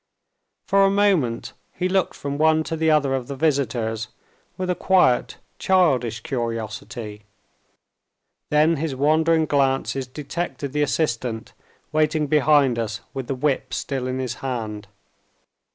For 0.65 0.83
a 0.83 0.89
moment, 0.89 1.53
he 1.73 1.87
looked 1.87 2.15
from 2.15 2.39
one 2.39 2.63
to 2.63 2.75
the 2.75 2.89
other 2.89 3.13
of 3.13 3.27
the 3.27 3.35
visitors 3.35 4.07
with 4.57 4.71
a 4.71 4.73
quiet 4.73 5.37
childish 5.59 6.21
curiosity. 6.21 7.21
Then 8.49 8.77
his 8.77 8.95
wandering 8.95 9.45
glances 9.45 10.07
detected 10.07 10.73
the 10.73 10.81
assistant, 10.81 11.53
waiting 11.91 12.25
behind 12.25 12.79
us 12.79 13.01
with 13.13 13.27
the 13.27 13.35
whip 13.35 13.75
still 13.75 14.07
in 14.07 14.17
his 14.17 14.33
hand. 14.41 14.87